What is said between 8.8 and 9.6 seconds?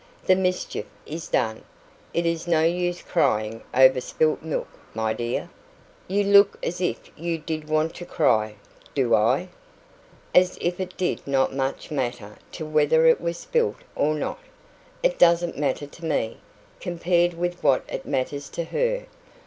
"Do I?"